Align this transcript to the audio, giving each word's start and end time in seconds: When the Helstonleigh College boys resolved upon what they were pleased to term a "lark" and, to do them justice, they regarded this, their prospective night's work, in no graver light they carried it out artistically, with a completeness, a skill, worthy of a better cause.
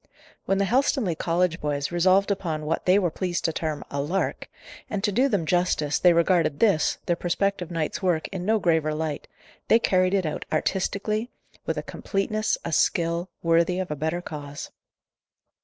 When 0.45 0.57
the 0.57 0.65
Helstonleigh 0.65 1.19
College 1.19 1.61
boys 1.61 1.91
resolved 1.91 2.31
upon 2.31 2.65
what 2.65 2.87
they 2.87 2.97
were 2.97 3.11
pleased 3.11 3.45
to 3.45 3.53
term 3.53 3.83
a 3.91 4.01
"lark" 4.01 4.49
and, 4.89 5.03
to 5.03 5.11
do 5.11 5.29
them 5.29 5.45
justice, 5.45 5.99
they 5.99 6.11
regarded 6.11 6.57
this, 6.59 6.97
their 7.05 7.15
prospective 7.15 7.69
night's 7.69 8.01
work, 8.01 8.27
in 8.29 8.43
no 8.43 8.57
graver 8.57 8.95
light 8.95 9.27
they 9.67 9.77
carried 9.77 10.15
it 10.15 10.25
out 10.25 10.43
artistically, 10.51 11.29
with 11.67 11.77
a 11.77 11.83
completeness, 11.83 12.57
a 12.65 12.71
skill, 12.71 13.29
worthy 13.43 13.77
of 13.77 13.91
a 13.91 13.95
better 13.95 14.23
cause. 14.23 14.71